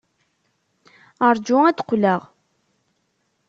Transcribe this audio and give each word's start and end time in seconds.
Rju 1.35 1.57
ad 1.65 1.75
d-qqleɣ. 1.77 2.21